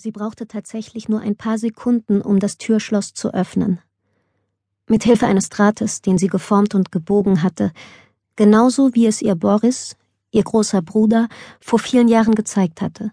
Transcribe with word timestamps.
Sie 0.00 0.12
brauchte 0.12 0.46
tatsächlich 0.46 1.08
nur 1.08 1.18
ein 1.18 1.34
paar 1.34 1.58
Sekunden, 1.58 2.22
um 2.22 2.38
das 2.38 2.56
Türschloss 2.56 3.14
zu 3.14 3.34
öffnen. 3.34 3.80
Mit 4.86 5.02
Hilfe 5.02 5.26
eines 5.26 5.48
Drahtes, 5.48 6.02
den 6.02 6.18
sie 6.18 6.28
geformt 6.28 6.76
und 6.76 6.92
gebogen 6.92 7.42
hatte, 7.42 7.72
genauso 8.36 8.94
wie 8.94 9.06
es 9.06 9.20
ihr 9.22 9.34
Boris, 9.34 9.96
ihr 10.30 10.44
großer 10.44 10.82
Bruder, 10.82 11.28
vor 11.60 11.80
vielen 11.80 12.06
Jahren 12.06 12.36
gezeigt 12.36 12.80
hatte. 12.80 13.10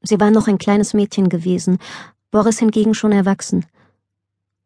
Sie 0.00 0.18
war 0.18 0.30
noch 0.30 0.48
ein 0.48 0.56
kleines 0.56 0.94
Mädchen 0.94 1.28
gewesen, 1.28 1.76
Boris 2.30 2.58
hingegen 2.58 2.94
schon 2.94 3.12
erwachsen. 3.12 3.66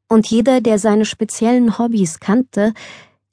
Und 0.08 0.28
jeder, 0.28 0.60
der 0.60 0.78
seine 0.78 1.04
speziellen 1.04 1.76
Hobbys 1.76 2.20
kannte, 2.20 2.72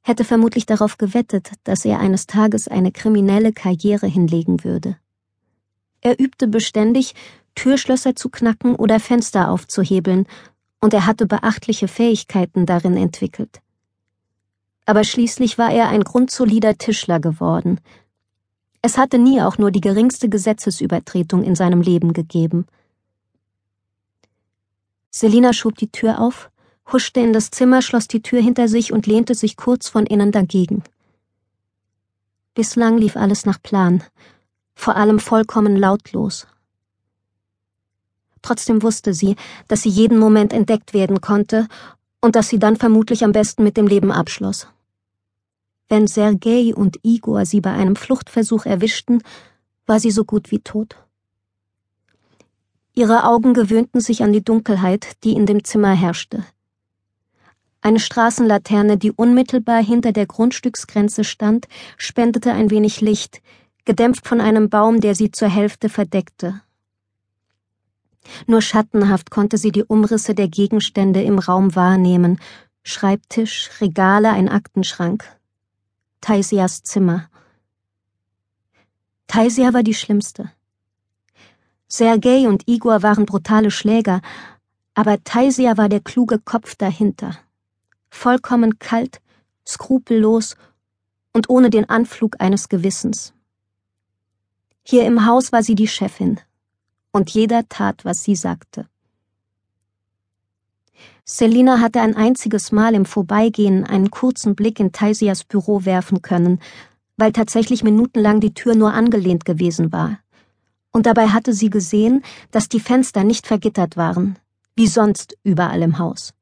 hätte 0.02 0.23
vermutlich 0.23 0.66
darauf 0.66 0.98
gewettet, 0.98 1.52
dass 1.64 1.86
er 1.86 2.00
eines 2.00 2.25
Tages 2.25 2.68
eine 2.68 2.91
kriminelle 2.91 3.54
Karriere 3.54 4.07
hinlegen 4.07 4.64
würde. 4.64 4.98
Er 6.02 6.20
übte 6.20 6.48
beständig, 6.48 7.14
Türschlösser 7.58 8.16
zu 8.16 8.30
knacken 8.30 8.76
oder 8.76 9.00
Fenster 9.00 9.50
aufzuhebeln, 9.50 10.28
und 10.79 10.93
er 10.93 11.07
hatte 11.07 11.25
beachtliche 11.25 11.88
Fähigkeiten 11.88 12.68
darin 12.68 12.96
entwickelt. 12.96 13.61
Aber 14.86 15.04
schließlich 15.04 15.57
war 15.57 15.71
er 15.71 15.89
ein 15.89 16.04
grundsolider 16.04 16.78
Tischler 16.78 17.20
geworden. 17.20 17.82
Es 18.83 18.97
hatte 18.97 19.18
nie 19.18 19.42
auch 19.42 19.57
nur 19.57 19.71
die 19.71 19.82
geringste 19.82 20.30
Gesetzesübertretung 20.30 21.43
in 21.43 21.56
seinem 21.56 21.82
Leben 21.82 22.14
gegeben. 22.14 22.68
Selina 25.10 25.52
schob 25.52 25.78
die 25.78 25.92
Tür 25.92 26.21
auf, 26.21 26.52
huschte 26.92 27.19
in 27.21 27.33
das 27.33 27.50
Zimmer, 27.50 27.82
schloss 27.82 28.08
die 28.08 28.21
Tür 28.21 28.39
hinter 28.39 28.68
sich 28.68 28.94
und 28.94 29.08
lehnte 29.08 29.33
sich 29.33 29.58
kurz 29.58 29.89
von 29.89 30.05
innen 30.05 30.32
dagegen. 30.32 30.83
Bislang 32.53 33.00
lief 33.00 33.17
alles 33.17 33.47
nach 33.47 33.61
Plan, 33.61 34.03
vor 34.75 34.95
allem 34.95 35.19
vollkommen 35.19 35.75
lautlos. 35.75 36.45
Trotzdem 38.41 38.83
wusste 38.83 39.14
sie, 39.14 39.36
dass 39.67 39.81
sie 39.81 39.89
jeden 39.89 40.17
Moment 40.17 40.53
entdeckt 40.53 40.94
werden 40.94 41.21
konnte 41.21 41.67
und 42.21 42.35
dass 42.35 42.49
sie 42.49 42.59
dann 42.59 42.75
vermutlich 42.75 43.23
am 43.23 43.31
besten 43.31 43.63
mit 43.63 43.77
dem 43.77 43.88
Leben 43.88 44.11
abschloss. 44.11 44.67
Wenn 45.89 46.07
Sergei 46.07 46.73
und 46.75 46.97
Igor 47.03 47.45
sie 47.45 47.61
bei 47.61 47.71
einem 47.71 47.95
Fluchtversuch 47.95 48.66
erwischten, 48.66 49.21
war 49.85 49.99
sie 49.99 50.11
so 50.11 50.25
gut 50.25 50.52
wie 50.52 50.59
tot. 50.59 50.97
Ihre 52.94 53.23
Augen 53.23 53.53
gewöhnten 53.53 54.02
sich 54.02 54.23
an 54.23 54.33
die 54.33 54.44
Dunkelheit, 54.44 55.23
die 55.23 55.33
in 55.33 55.45
dem 55.45 55.63
Zimmer 55.63 55.94
herrschte. 55.94 56.44
Eine 57.81 57.99
Straßenlaterne, 57.99 58.97
die 58.97 59.11
unmittelbar 59.11 59.81
hinter 59.81 60.11
der 60.11 60.25
Grundstücksgrenze 60.25 61.23
stand, 61.23 61.67
spendete 61.95 62.51
ein 62.51 62.69
wenig 62.69 62.99
Licht, 62.99 63.41
gedämpft 63.85 64.27
von 64.27 64.41
einem 64.41 64.69
Baum, 64.69 64.99
der 64.99 65.16
sie 65.16 65.31
zur 65.31 65.47
Hälfte 65.47 65.88
verdeckte. 65.88 66.61
Nur 68.45 68.61
schattenhaft 68.61 69.31
konnte 69.31 69.58
sie 69.58 69.72
die 69.72 69.83
Umrisse 69.83 70.36
der 70.36 70.47
Gegenstände 70.47 71.22
im 71.23 71.39
Raum 71.39 71.75
wahrnehmen. 71.75 72.39
Schreibtisch, 72.84 73.69
Regale, 73.81 74.31
ein 74.31 74.50
Aktenschrank. 74.50 75.25
Taisias 76.22 76.84
Zimmer. 76.84 77.30
Taisia 79.28 79.73
war 79.73 79.84
die 79.84 79.94
Schlimmste. 79.94 80.52
Sergei 81.88 82.47
und 82.47 82.67
Igor 82.67 83.03
waren 83.03 83.25
brutale 83.25 83.72
Schläger, 83.72 84.22
aber 84.94 85.23
Taisia 85.23 85.78
war 85.78 85.89
der 85.89 86.02
kluge 86.02 86.39
Kopf 86.39 86.75
dahinter. 86.75 87.38
Vollkommen 88.09 88.80
kalt, 88.80 89.22
skrupellos 89.66 90.56
und 91.34 91.50
ohne 91.50 91.69
den 91.69 91.88
Anflug 91.89 92.38
eines 92.39 92.67
Gewissens. 92.67 93.34
Hier 94.84 95.06
im 95.06 95.25
Haus 95.25 95.52
war 95.52 95.64
sie 95.64 95.75
die 95.75 95.88
Chefin, 95.88 96.39
und 97.17 97.29
jeder 97.31 97.67
tat, 97.67 98.05
was 98.05 98.23
sie 98.23 98.35
sagte. 98.35 98.87
Selina 101.25 101.81
hatte 101.81 101.99
ein 101.99 102.15
einziges 102.15 102.71
Mal 102.71 102.93
im 102.95 103.05
Vorbeigehen 103.05 103.83
einen 103.83 104.11
kurzen 104.11 104.55
Blick 104.55 104.79
in 104.79 104.93
Taisias 104.93 105.44
Büro 105.44 105.83
werfen 105.83 106.22
können, 106.22 106.59
weil 107.17 107.33
tatsächlich 107.33 107.83
minutenlang 107.83 108.39
die 108.39 108.53
Tür 108.53 108.75
nur 108.75 108.94
angelehnt 108.94 109.44
gewesen 109.44 109.91
war. 109.91 110.19
Und 110.91 111.06
dabei 111.06 111.27
hatte 111.29 111.53
sie 111.53 111.69
gesehen, 111.69 112.23
dass 112.51 112.69
die 112.69 112.79
Fenster 112.79 113.25
nicht 113.25 113.45
vergittert 113.45 113.97
waren, 113.97 114.39
wie 114.75 114.88
sonst 114.88 115.38
überall 115.44 115.81
im 115.81 116.00
Haus. 116.00 116.33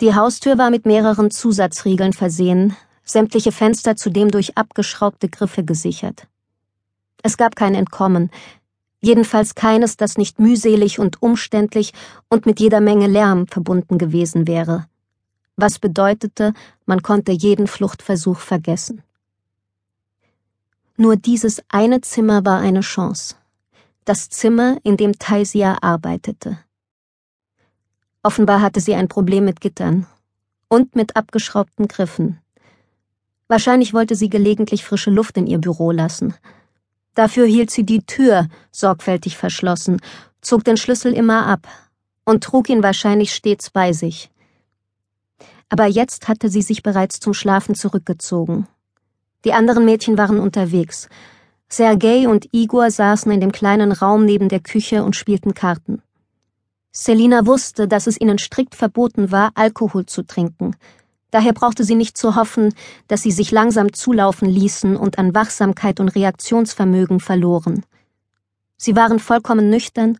Die 0.00 0.14
Haustür 0.14 0.58
war 0.58 0.70
mit 0.70 0.86
mehreren 0.86 1.30
Zusatzriegeln 1.30 2.12
versehen, 2.12 2.76
sämtliche 3.04 3.52
Fenster 3.52 3.96
zudem 3.96 4.30
durch 4.30 4.56
abgeschraubte 4.56 5.28
Griffe 5.28 5.64
gesichert. 5.64 6.26
Es 7.22 7.36
gab 7.36 7.54
kein 7.56 7.74
Entkommen, 7.74 8.30
jedenfalls 9.00 9.54
keines, 9.54 9.96
das 9.96 10.18
nicht 10.18 10.38
mühselig 10.38 10.98
und 10.98 11.22
umständlich 11.22 11.92
und 12.28 12.46
mit 12.46 12.60
jeder 12.60 12.80
Menge 12.80 13.06
Lärm 13.06 13.46
verbunden 13.46 13.98
gewesen 13.98 14.46
wäre, 14.46 14.86
was 15.56 15.78
bedeutete, 15.78 16.52
man 16.86 17.02
konnte 17.02 17.32
jeden 17.32 17.66
Fluchtversuch 17.66 18.38
vergessen. 18.38 19.02
Nur 20.96 21.16
dieses 21.16 21.62
eine 21.68 22.02
Zimmer 22.02 22.44
war 22.44 22.60
eine 22.60 22.80
Chance, 22.80 23.36
das 24.04 24.28
Zimmer, 24.28 24.78
in 24.82 24.96
dem 24.96 25.18
Taisia 25.18 25.78
arbeitete. 25.80 26.58
Offenbar 28.22 28.60
hatte 28.60 28.80
sie 28.80 28.94
ein 28.94 29.08
Problem 29.08 29.46
mit 29.46 29.62
Gittern 29.62 30.06
und 30.68 30.94
mit 30.94 31.16
abgeschraubten 31.16 31.88
Griffen. 31.88 32.38
Wahrscheinlich 33.48 33.94
wollte 33.94 34.14
sie 34.14 34.28
gelegentlich 34.28 34.84
frische 34.84 35.10
Luft 35.10 35.38
in 35.38 35.46
ihr 35.46 35.58
Büro 35.58 35.90
lassen– 35.90 36.34
Dafür 37.20 37.44
hielt 37.44 37.70
sie 37.70 37.84
die 37.84 38.00
Tür 38.00 38.48
sorgfältig 38.70 39.36
verschlossen, 39.36 40.00
zog 40.40 40.64
den 40.64 40.78
Schlüssel 40.78 41.12
immer 41.12 41.46
ab 41.46 41.68
und 42.24 42.42
trug 42.42 42.70
ihn 42.70 42.82
wahrscheinlich 42.82 43.34
stets 43.34 43.68
bei 43.68 43.92
sich. 43.92 44.30
Aber 45.68 45.84
jetzt 45.84 46.28
hatte 46.28 46.48
sie 46.48 46.62
sich 46.62 46.82
bereits 46.82 47.20
zum 47.20 47.34
Schlafen 47.34 47.74
zurückgezogen. 47.74 48.68
Die 49.44 49.52
anderen 49.52 49.84
Mädchen 49.84 50.16
waren 50.16 50.40
unterwegs. 50.40 51.10
Sergei 51.68 52.26
und 52.26 52.48
Igor 52.52 52.90
saßen 52.90 53.30
in 53.30 53.42
dem 53.42 53.52
kleinen 53.52 53.92
Raum 53.92 54.24
neben 54.24 54.48
der 54.48 54.60
Küche 54.60 55.04
und 55.04 55.14
spielten 55.14 55.52
Karten. 55.52 56.00
Selina 56.90 57.44
wusste, 57.44 57.86
dass 57.86 58.06
es 58.06 58.18
ihnen 58.18 58.38
strikt 58.38 58.74
verboten 58.74 59.30
war, 59.30 59.50
Alkohol 59.56 60.06
zu 60.06 60.22
trinken, 60.22 60.74
Daher 61.30 61.52
brauchte 61.52 61.84
sie 61.84 61.94
nicht 61.94 62.16
zu 62.16 62.34
hoffen, 62.34 62.74
dass 63.08 63.22
sie 63.22 63.30
sich 63.30 63.50
langsam 63.50 63.92
zulaufen 63.92 64.48
ließen 64.48 64.96
und 64.96 65.18
an 65.18 65.34
Wachsamkeit 65.34 66.00
und 66.00 66.08
Reaktionsvermögen 66.08 67.20
verloren. 67.20 67.84
Sie 68.76 68.96
waren 68.96 69.18
vollkommen 69.18 69.70
nüchtern 69.70 70.18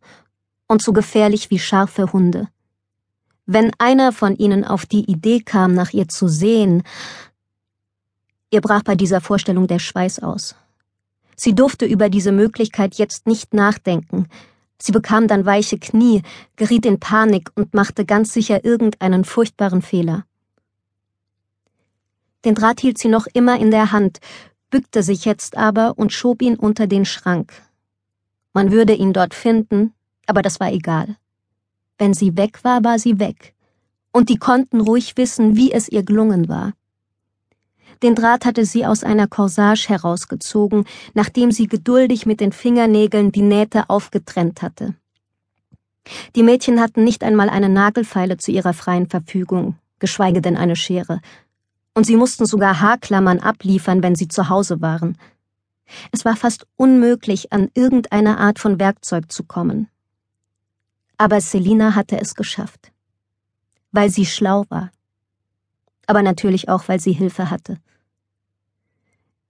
und 0.69 0.83
so 0.83 0.93
gefährlich 0.93 1.51
wie 1.51 1.59
scharfe 1.59 2.13
Hunde. 2.13 2.49
Wenn 3.47 3.73
einer 3.79 4.13
von 4.13 4.37
ihnen 4.37 4.65
auf 4.65 4.87
die 4.87 5.11
Idee 5.11 5.41
kam, 5.41 5.75
nach 5.75 5.93
ihr 5.93 6.09
zu 6.09 6.29
sehen, 6.29 6.85
ihr 8.53 8.61
brach 8.61 8.83
bei 8.85 8.95
dieser 8.95 9.21
Vorstellung 9.21 9.67
der 9.67 9.81
Schweiß 9.81 10.21
aus. 10.21 10.55
Sie 11.35 11.55
durfte 11.55 11.87
über 11.87 12.11
diese 12.11 12.33
Möglichkeit 12.33 12.97
jetzt 12.97 13.27
nicht 13.27 13.55
nachdenken. 13.55 14.29
Sie 14.79 14.93
bekam 14.93 15.27
dann 15.27 15.47
weiche 15.47 15.79
Knie, 15.79 16.23
geriet 16.55 16.87
in 16.87 17.01
Panik 17.01 17.51
und 17.55 17.75
machte 17.75 18.05
ganz 18.05 18.33
sicher 18.33 18.65
irgendeinen 18.65 19.25
furchtbaren 19.25 19.83
Fehler. 19.83 20.25
Den 22.45 22.55
Draht 22.55 22.81
hielt 22.81 22.99
sie 22.99 23.09
noch 23.09 23.27
immer 23.27 23.59
in 23.59 23.71
der 23.71 23.93
Hand, 23.93 24.19
bückte 24.71 25.03
sich 25.03 25.25
jetzt 25.25 25.57
aber 25.57 25.99
und 25.99 26.13
schob 26.13 26.43
ihn 26.43 26.57
unter 26.57 26.87
den 26.87 27.05
Schrank. 27.05 27.53
Man 28.53 28.73
würde 28.73 28.95
ihn 28.95 29.13
dort 29.13 29.35
finden, 29.35 29.93
aber 30.27 30.43
das 30.43 30.61
war 30.61 30.73
egal. 30.73 31.17
Wenn 31.99 32.15
sie 32.15 32.37
weg 32.37 32.65
war, 32.65 32.83
war 32.83 32.99
sie 32.99 33.19
weg. 33.19 33.55
Und 34.13 34.29
die 34.29 34.39
konnten 34.39 34.81
ruhig 34.81 35.17
wissen, 35.17 35.57
wie 35.57 35.71
es 35.71 35.89
ihr 35.89 36.03
gelungen 36.03 36.49
war. 36.49 36.73
Den 38.03 38.15
Draht 38.15 38.47
hatte 38.47 38.65
sie 38.65 38.87
aus 38.87 39.05
einer 39.05 39.29
Corsage 39.29 39.89
herausgezogen, 39.89 40.85
nachdem 41.13 41.53
sie 41.53 41.67
geduldig 41.67 42.25
mit 42.25 42.41
den 42.41 42.53
Fingernägeln 42.53 43.31
die 43.31 43.43
Nähte 43.43 43.91
aufgetrennt 43.91 44.63
hatte. 44.63 44.95
Die 46.35 46.43
Mädchen 46.43 46.81
hatten 46.81 47.05
nicht 47.05 47.23
einmal 47.23 47.51
eine 47.51 47.69
Nagelfeile 47.69 48.39
zu 48.39 48.51
ihrer 48.51 48.73
freien 48.73 49.07
Verfügung, 49.09 49.77
geschweige 49.99 50.41
denn 50.41 50.57
eine 50.57 50.77
Schere, 50.77 51.21
und 51.95 52.05
sie 52.05 52.17
mussten 52.17 52.47
sogar 52.47 52.81
Haarklammern 52.81 53.41
abliefern, 53.41 54.03
wenn 54.03 54.15
sie 54.15 54.29
zu 54.29 54.49
Hause 54.49 54.81
waren. 54.81 55.19
Es 56.13 56.25
war 56.25 56.37
fast 56.37 56.67
unmöglich, 56.77 57.53
an 57.53 57.69
irgendeine 57.75 58.39
Art 58.39 58.59
von 58.59 58.79
Werkzeug 58.79 59.31
zu 59.33 59.45
kommen. 59.45 59.89
Aber 61.19 61.41
Selina 61.41 61.95
hatte 61.95 62.21
es 62.21 62.35
geschafft. 62.35 62.93
Weil 63.93 64.09
sie 64.09 64.25
schlau 64.25 64.65
war. 64.69 64.91
Aber 66.07 66.23
natürlich 66.23 66.69
auch, 66.69 66.89
weil 66.89 67.01
sie 67.01 67.13
Hilfe 67.13 67.51
hatte. 67.51 67.79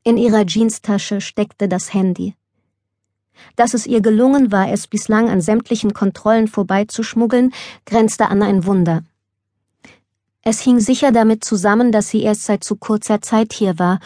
In 0.02 0.16
ihrer 0.16 0.46
Jeanstasche 0.46 1.20
steckte 1.20 1.69
das 1.69 1.92
Handy. 1.92 2.34
Dass 3.56 3.75
es 3.75 3.87
ihr 3.87 4.00
gelungen 4.00 4.50
war, 4.50 4.70
es 4.70 4.87
bislang 4.87 5.28
an 5.28 5.40
sämtlichen 5.40 5.92
Kontrollen 5.92 6.48
vorbeizuschmuggeln, 6.48 7.52
grenzte 7.84 8.28
an 8.28 8.42
ein 8.42 8.64
Wunder. 8.64 9.04
Es 10.42 10.60
hing 10.60 10.81
sicher 10.81 11.12
damit 11.12 11.44
zusammen, 11.44 11.92
dass 11.92 12.08
sie 12.08 12.22
erst 12.22 12.44
seit 12.44 12.64
zu 12.64 12.76
kurzer 12.76 13.20
Zeit 13.20 13.52
hier 13.52 13.78
war 13.78 14.00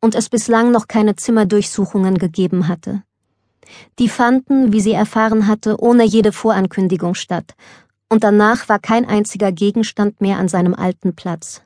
und 0.00 0.14
es 0.14 0.28
bislang 0.28 0.70
noch 0.70 0.86
keine 0.86 1.16
Zimmerdurchsuchungen 1.16 2.18
gegeben 2.18 2.68
hatte. 2.68 3.02
Die 3.98 4.08
fanden, 4.08 4.72
wie 4.72 4.80
sie 4.80 4.92
erfahren 4.92 5.46
hatte, 5.46 5.80
ohne 5.80 6.04
jede 6.04 6.32
Vorankündigung 6.32 7.14
statt, 7.14 7.54
und 8.08 8.24
danach 8.24 8.68
war 8.68 8.78
kein 8.78 9.04
einziger 9.04 9.52
Gegenstand 9.52 10.20
mehr 10.20 10.38
an 10.38 10.48
seinem 10.48 10.74
alten 10.74 11.14
Platz. 11.14 11.62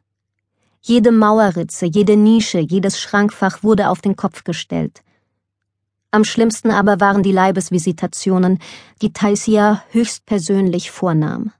Jede 0.81 1.13
Mauerritze, 1.13 1.87
jede 1.87 2.17
Nische, 2.17 2.59
jedes 2.59 3.01
Schrankfach 3.01 3.63
wurde 3.63 3.89
auf 3.89 4.03
den 4.03 4.17
Kopf 4.17 4.45
gestellt. 4.45 5.03
Am 6.11 6.25
schlimmsten 6.25 6.71
aber 6.71 7.01
waren 7.01 7.23
die 7.23 7.33
Leibesvisitationen, 7.33 8.59
die 9.01 9.13
Taisia 9.13 9.83
höchstpersönlich 9.91 10.91
vornahm. 10.91 11.53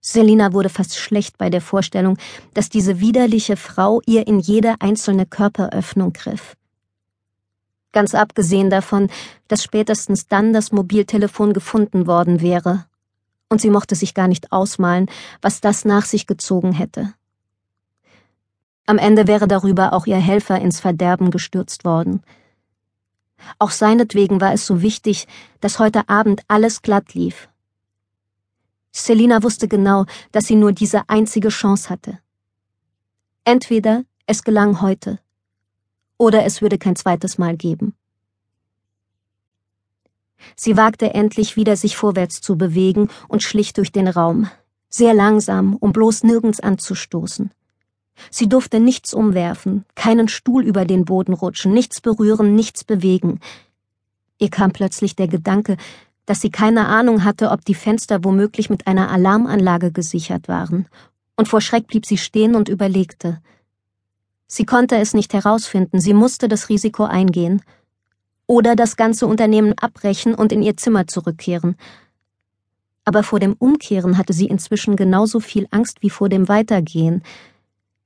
Selina 0.00 0.54
wurde 0.54 0.70
fast 0.70 0.96
schlecht 0.96 1.36
bei 1.36 1.50
der 1.50 1.60
Vorstellung, 1.60 2.16
dass 2.54 2.70
diese 2.70 3.00
widerliche 3.00 3.56
Frau 3.56 4.00
ihr 4.06 4.26
in 4.26 4.40
jede 4.40 4.76
einzelne 4.80 5.26
Körperöffnung 5.26 6.12
griff. 6.14 6.56
Ganz 7.92 8.14
abgesehen 8.14 8.70
davon, 8.70 9.10
dass 9.48 9.62
spätestens 9.62 10.26
dann 10.26 10.52
das 10.52 10.72
Mobiltelefon 10.72 11.52
gefunden 11.52 12.06
worden 12.06 12.40
wäre, 12.40 12.86
und 13.50 13.60
sie 13.60 13.70
mochte 13.70 13.94
sich 13.94 14.14
gar 14.14 14.28
nicht 14.28 14.52
ausmalen, 14.52 15.10
was 15.42 15.60
das 15.60 15.84
nach 15.84 16.06
sich 16.06 16.26
gezogen 16.26 16.72
hätte. 16.72 17.12
Am 18.86 18.96
Ende 18.96 19.26
wäre 19.26 19.46
darüber 19.46 19.92
auch 19.92 20.06
ihr 20.06 20.16
Helfer 20.16 20.58
ins 20.60 20.80
Verderben 20.80 21.30
gestürzt 21.30 21.84
worden. 21.84 22.22
Auch 23.58 23.70
seinetwegen 23.70 24.40
war 24.40 24.52
es 24.52 24.66
so 24.66 24.82
wichtig, 24.82 25.26
dass 25.60 25.78
heute 25.78 26.08
Abend 26.08 26.42
alles 26.48 26.82
glatt 26.82 27.14
lief. 27.14 27.49
Selina 28.92 29.42
wusste 29.42 29.68
genau, 29.68 30.06
dass 30.32 30.46
sie 30.46 30.56
nur 30.56 30.72
diese 30.72 31.08
einzige 31.08 31.48
Chance 31.48 31.90
hatte. 31.90 32.18
Entweder 33.44 34.04
es 34.26 34.42
gelang 34.42 34.80
heute, 34.80 35.18
oder 36.18 36.44
es 36.44 36.60
würde 36.60 36.78
kein 36.78 36.96
zweites 36.96 37.38
Mal 37.38 37.56
geben. 37.56 37.94
Sie 40.56 40.76
wagte 40.76 41.14
endlich 41.14 41.56
wieder, 41.56 41.76
sich 41.76 41.96
vorwärts 41.96 42.40
zu 42.40 42.56
bewegen 42.56 43.08
und 43.28 43.42
schlich 43.42 43.72
durch 43.72 43.92
den 43.92 44.08
Raum, 44.08 44.50
sehr 44.88 45.14
langsam, 45.14 45.76
um 45.76 45.92
bloß 45.92 46.24
nirgends 46.24 46.60
anzustoßen. 46.60 47.50
Sie 48.30 48.48
durfte 48.48 48.80
nichts 48.80 49.14
umwerfen, 49.14 49.84
keinen 49.94 50.28
Stuhl 50.28 50.64
über 50.64 50.84
den 50.84 51.04
Boden 51.04 51.32
rutschen, 51.32 51.72
nichts 51.72 52.00
berühren, 52.00 52.54
nichts 52.54 52.84
bewegen. 52.84 53.40
Ihr 54.38 54.50
kam 54.50 54.72
plötzlich 54.72 55.16
der 55.16 55.28
Gedanke, 55.28 55.76
dass 56.30 56.40
sie 56.40 56.50
keine 56.50 56.86
Ahnung 56.86 57.24
hatte, 57.24 57.50
ob 57.50 57.64
die 57.64 57.74
Fenster 57.74 58.22
womöglich 58.22 58.70
mit 58.70 58.86
einer 58.86 59.10
Alarmanlage 59.10 59.90
gesichert 59.90 60.46
waren, 60.46 60.86
und 61.34 61.48
vor 61.48 61.60
Schreck 61.60 61.88
blieb 61.88 62.06
sie 62.06 62.18
stehen 62.18 62.54
und 62.54 62.68
überlegte. 62.68 63.40
Sie 64.46 64.64
konnte 64.64 64.96
es 64.98 65.12
nicht 65.12 65.34
herausfinden, 65.34 65.98
sie 65.98 66.14
musste 66.14 66.46
das 66.46 66.68
Risiko 66.68 67.02
eingehen. 67.02 67.62
Oder 68.46 68.76
das 68.76 68.96
ganze 68.96 69.26
Unternehmen 69.26 69.74
abbrechen 69.76 70.36
und 70.36 70.52
in 70.52 70.62
ihr 70.62 70.76
Zimmer 70.76 71.08
zurückkehren. 71.08 71.74
Aber 73.04 73.24
vor 73.24 73.40
dem 73.40 73.54
Umkehren 73.54 74.16
hatte 74.16 74.32
sie 74.32 74.46
inzwischen 74.46 74.94
genauso 74.94 75.40
viel 75.40 75.66
Angst 75.72 76.00
wie 76.00 76.10
vor 76.10 76.28
dem 76.28 76.46
Weitergehen, 76.46 77.24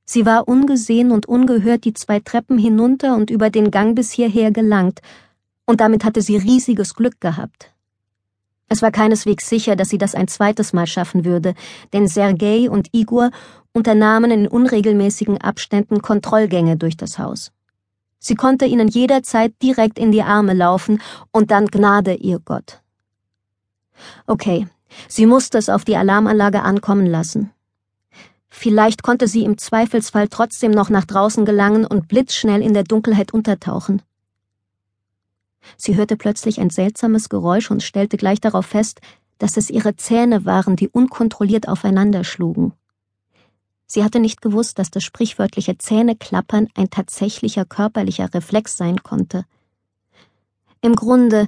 Sie 0.06 0.25
war 0.25 0.49
ungesehen 0.49 1.12
und 1.12 1.26
ungehört 1.26 1.85
die 1.85 1.93
zwei 1.93 2.21
Treppen 2.21 2.56
hinunter 2.56 3.17
und 3.17 3.31
über 3.31 3.50
den 3.50 3.71
Gang 3.71 3.94
bis 3.94 4.12
hierher 4.12 4.50
gelangt, 4.50 5.00
und 5.67 5.81
damit 5.81 6.05
hatte 6.05 6.23
sie 6.23 6.37
riesiges 6.38 6.94
Glück 6.94 7.21
gehabt. 7.21 7.74
Es 8.75 8.82
war 8.82 8.91
keineswegs 8.91 9.49
sicher, 9.49 9.76
dass 9.76 9.91
sie 9.91 9.99
das 9.99 10.17
ein 10.17 10.26
zweites 10.26 10.73
Mal 10.73 10.88
schaffen 10.88 11.25
würde, 11.25 11.55
denn 11.93 12.09
Sergei 12.09 12.69
und 12.69 12.88
Igor 12.91 13.31
unternahmen 13.73 14.32
in 14.32 14.49
unregelmäßigen 14.49 15.41
Abständen 15.41 16.03
Kontrollgänge 16.03 16.76
durch 16.76 16.97
das 16.97 17.21
Haus. 17.21 17.53
Sie 18.19 18.35
konnte 18.35 18.65
ihnen 18.65 18.88
jederzeit 18.88 19.53
direkt 19.62 19.97
in 19.97 20.11
die 20.11 20.25
Arme 20.25 20.55
laufen 20.55 21.00
und 21.31 21.53
dann 21.53 21.69
Gnade 21.69 22.15
ihr 22.15 22.41
Gott. 22.44 22.81
Okay, 24.26 24.67
sie 25.06 25.26
musste 25.26 25.59
es 25.59 25.69
auf 25.69 25.85
die 25.85 25.97
Alarmanlage 25.97 26.62
ankommen 26.62 27.06
lassen. 27.06 27.53
Vielleicht 28.49 29.05
konnte 29.05 29.29
sie 29.29 29.44
im 29.44 29.56
Zweifelsfall 29.56 30.26
trotzdem 30.26 30.73
noch 30.73 30.91
nach 30.91 31.05
draußen 31.05 31.44
gelangen 31.44 31.87
und 31.87 32.09
blitzschnell 32.09 32.61
in 32.61 32.75
der 32.75 32.82
Dunkelheit 32.82 33.32
untertauchen. 33.32 34.03
Sie 35.76 35.96
hörte 35.96 36.16
plötzlich 36.16 36.61
ein 36.61 36.70
seltsames 36.70 37.28
Geräusch 37.28 37.70
und 37.70 37.82
stellte 37.82 38.16
gleich 38.16 38.40
darauf 38.40 38.66
fest, 38.66 39.00
dass 39.38 39.56
es 39.56 39.70
ihre 39.70 39.96
Zähne 39.96 40.44
waren, 40.44 40.76
die 40.76 40.88
unkontrolliert 40.88 41.69
aufeinander 41.69 42.25
schlugen. 42.25 42.72
Sie 43.87 44.02
hatte 44.02 44.20
nicht 44.20 44.40
gewusst, 44.40 44.78
dass 44.78 44.90
das 44.90 45.05
sprichwörtliche 45.05 45.76
Zähneklappern 45.76 46.69
ein 46.75 46.90
tatsächlicher 46.90 47.64
körperlicher 47.64 48.32
Reflex 48.32 48.76
sein 48.76 49.02
konnte. 49.02 49.44
Im 50.81 50.94
Grunde, 50.94 51.46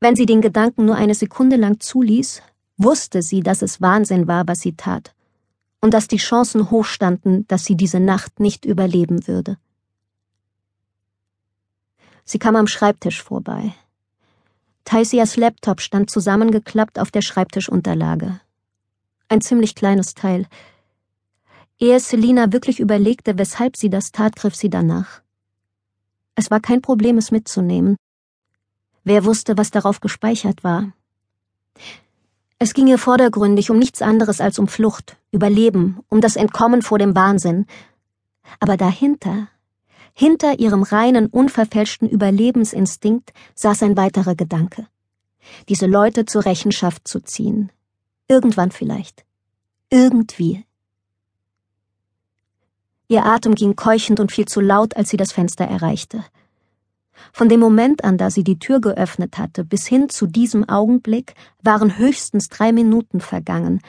wenn 0.00 0.16
sie 0.16 0.26
den 0.26 0.40
Gedanken 0.40 0.84
nur 0.84 0.96
eine 0.96 1.14
Sekunde 1.14 1.56
lang 1.56 1.80
zuließ, 1.80 2.42
wusste 2.76 3.22
sie, 3.22 3.40
dass 3.40 3.62
es 3.62 3.80
Wahnsinn 3.80 4.28
war, 4.28 4.46
was 4.46 4.60
sie 4.60 4.74
tat 4.74 5.14
und 5.80 5.94
dass 5.94 6.08
die 6.08 6.16
Chancen 6.16 6.70
hoch 6.70 6.84
standen, 6.84 7.46
dass 7.48 7.64
sie 7.64 7.76
diese 7.76 8.00
Nacht 8.00 8.40
nicht 8.40 8.64
überleben 8.64 9.26
würde. 9.26 9.58
Sie 12.30 12.38
kam 12.38 12.56
am 12.56 12.66
Schreibtisch 12.66 13.22
vorbei. 13.22 13.72
Taisias 14.84 15.38
Laptop 15.38 15.80
stand 15.80 16.10
zusammengeklappt 16.10 16.98
auf 16.98 17.10
der 17.10 17.22
Schreibtischunterlage. 17.22 18.38
Ein 19.30 19.40
ziemlich 19.40 19.74
kleines 19.74 20.12
Teil. 20.12 20.46
Ehe 21.78 21.98
Selina 21.98 22.52
wirklich 22.52 22.80
überlegte, 22.80 23.38
weshalb 23.38 23.78
sie 23.78 23.88
das 23.88 24.12
tat, 24.12 24.36
griff 24.36 24.54
sie 24.54 24.68
danach. 24.68 25.22
Es 26.34 26.50
war 26.50 26.60
kein 26.60 26.82
Problem, 26.82 27.16
es 27.16 27.30
mitzunehmen. 27.30 27.96
Wer 29.04 29.24
wusste, 29.24 29.56
was 29.56 29.70
darauf 29.70 30.00
gespeichert 30.00 30.62
war? 30.62 30.92
Es 32.58 32.74
ging 32.74 32.88
ihr 32.88 32.98
vordergründig 32.98 33.70
um 33.70 33.78
nichts 33.78 34.02
anderes 34.02 34.42
als 34.42 34.58
um 34.58 34.68
Flucht, 34.68 35.16
Überleben, 35.30 36.00
um 36.10 36.20
das 36.20 36.36
Entkommen 36.36 36.82
vor 36.82 36.98
dem 36.98 37.16
Wahnsinn. 37.16 37.64
Aber 38.60 38.76
dahinter, 38.76 39.48
hinter 40.18 40.58
ihrem 40.58 40.82
reinen, 40.82 41.26
unverfälschten 41.26 42.08
Überlebensinstinkt 42.08 43.32
saß 43.54 43.84
ein 43.84 43.96
weiterer 43.96 44.34
Gedanke. 44.34 44.88
Diese 45.68 45.86
Leute 45.86 46.26
zur 46.26 46.44
Rechenschaft 46.44 47.06
zu 47.06 47.20
ziehen. 47.20 47.70
Irgendwann 48.26 48.72
vielleicht. 48.72 49.24
Irgendwie. 49.90 50.64
Ihr 53.06 53.26
Atem 53.26 53.54
ging 53.54 53.76
keuchend 53.76 54.18
und 54.18 54.32
viel 54.32 54.46
zu 54.46 54.60
laut, 54.60 54.96
als 54.96 55.10
sie 55.10 55.16
das 55.16 55.30
Fenster 55.30 55.66
erreichte. 55.66 56.24
Von 57.32 57.48
dem 57.48 57.60
Moment 57.60 58.02
an, 58.02 58.18
da 58.18 58.32
sie 58.32 58.42
die 58.42 58.58
Tür 58.58 58.80
geöffnet 58.80 59.38
hatte, 59.38 59.64
bis 59.64 59.86
hin 59.86 60.08
zu 60.08 60.26
diesem 60.26 60.68
Augenblick 60.68 61.34
waren 61.62 61.96
höchstens 61.96 62.48
drei 62.48 62.72
Minuten 62.72 63.20
vergangen, 63.20 63.82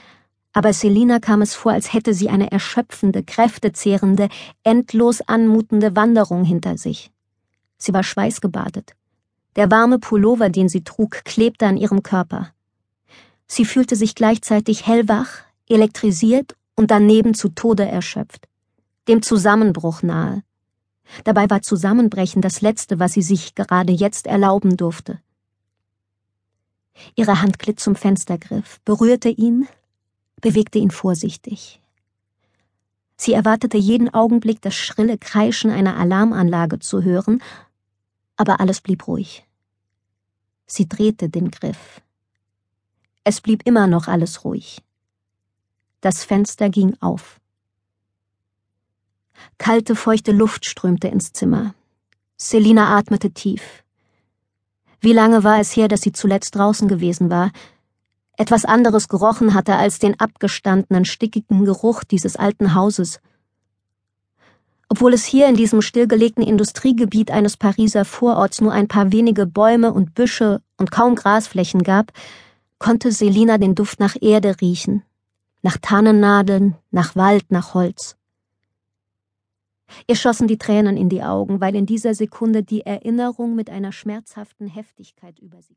aber 0.53 0.73
Selina 0.73 1.19
kam 1.19 1.41
es 1.41 1.53
vor, 1.53 1.71
als 1.71 1.93
hätte 1.93 2.13
sie 2.13 2.29
eine 2.29 2.51
erschöpfende, 2.51 3.23
kräftezehrende, 3.23 4.29
endlos 4.63 5.21
anmutende 5.21 5.95
Wanderung 5.95 6.43
hinter 6.43 6.77
sich. 6.77 7.11
Sie 7.77 7.93
war 7.93 8.03
schweißgebadet. 8.03 8.93
Der 9.55 9.71
warme 9.71 9.99
Pullover, 9.99 10.49
den 10.49 10.69
sie 10.69 10.83
trug, 10.83 11.23
klebte 11.23 11.67
an 11.67 11.77
ihrem 11.77 12.03
Körper. 12.03 12.51
Sie 13.47 13.65
fühlte 13.65 13.95
sich 13.95 14.15
gleichzeitig 14.15 14.85
hellwach, 14.85 15.29
elektrisiert 15.67 16.55
und 16.75 16.91
daneben 16.91 17.33
zu 17.33 17.49
Tode 17.49 17.85
erschöpft, 17.85 18.47
dem 19.07 19.21
Zusammenbruch 19.21 20.01
nahe. 20.03 20.43
Dabei 21.23 21.49
war 21.49 21.61
Zusammenbrechen 21.61 22.41
das 22.41 22.61
Letzte, 22.61 22.99
was 22.99 23.13
sie 23.13 23.21
sich 23.21 23.55
gerade 23.55 23.91
jetzt 23.91 24.27
erlauben 24.27 24.77
durfte. 24.77 25.19
Ihre 27.15 27.41
Hand 27.41 27.59
glitt 27.59 27.79
zum 27.79 27.95
Fenstergriff, 27.95 28.79
berührte 28.85 29.29
ihn, 29.29 29.67
bewegte 30.41 30.79
ihn 30.79 30.91
vorsichtig. 30.91 31.81
Sie 33.17 33.33
erwartete 33.33 33.77
jeden 33.77 34.13
Augenblick 34.13 34.61
das 34.61 34.75
schrille 34.75 35.17
Kreischen 35.17 35.71
einer 35.71 35.97
Alarmanlage 35.97 36.79
zu 36.79 37.03
hören, 37.03 37.43
aber 38.37 38.59
alles 38.59 38.79
blieb 38.79 39.07
ruhig. 39.07 39.45
Sie 40.65 40.87
drehte 40.87 41.29
den 41.29 41.51
Griff. 41.51 42.01
Es 43.23 43.41
blieb 43.41 43.63
immer 43.65 43.87
noch 43.87 44.07
alles 44.07 44.45
ruhig. 44.45 44.81
Das 45.99 46.23
Fenster 46.23 46.69
ging 46.69 46.95
auf. 47.01 47.41
Kalte, 49.57 49.95
feuchte 49.95 50.31
Luft 50.31 50.65
strömte 50.65 51.09
ins 51.09 51.33
Zimmer. 51.33 51.73
Selina 52.37 52.97
atmete 52.97 53.31
tief. 53.31 53.83
Wie 55.01 55.13
lange 55.13 55.43
war 55.43 55.59
es 55.59 55.75
her, 55.75 55.89
dass 55.89 56.01
sie 56.01 56.13
zuletzt 56.13 56.55
draußen 56.55 56.87
gewesen 56.87 57.29
war, 57.29 57.51
etwas 58.39 58.63
anderes 58.63 59.09
gerochen 59.09 59.53
hatte 59.53 59.75
als 59.75 59.99
den 59.99 60.17
abgestandenen, 60.17 61.03
stickigen 61.03 61.65
Geruch 61.65 62.05
dieses 62.05 62.37
alten 62.37 62.73
Hauses. 62.73 63.19
Obwohl 64.87 65.13
es 65.13 65.25
hier 65.25 65.47
in 65.47 65.55
diesem 65.55 65.81
stillgelegten 65.81 66.43
Industriegebiet 66.43 67.31
eines 67.31 67.57
Pariser 67.57 68.05
Vororts 68.05 68.61
nur 68.61 68.71
ein 68.71 68.87
paar 68.87 69.11
wenige 69.11 69.45
Bäume 69.45 69.93
und 69.93 70.15
Büsche 70.15 70.61
und 70.77 70.89
kaum 70.89 71.15
Grasflächen 71.15 71.83
gab, 71.83 72.13
konnte 72.79 73.11
Selina 73.11 73.57
den 73.57 73.75
Duft 73.75 73.99
nach 73.99 74.15
Erde 74.19 74.55
riechen, 74.61 75.03
nach 75.61 75.77
Tannennadeln, 75.77 76.75
nach 76.91 77.17
Wald, 77.17 77.51
nach 77.51 77.73
Holz. 77.73 78.15
Ihr 80.07 80.15
schossen 80.15 80.47
die 80.47 80.57
Tränen 80.57 80.95
in 80.95 81.09
die 81.09 81.23
Augen, 81.23 81.59
weil 81.59 81.75
in 81.75 81.85
dieser 81.85 82.13
Sekunde 82.13 82.63
die 82.63 82.85
Erinnerung 82.85 83.53
mit 83.53 83.69
einer 83.69 83.91
schmerzhaften 83.91 84.67
Heftigkeit 84.67 85.39
über 85.39 85.61
sie 85.61 85.67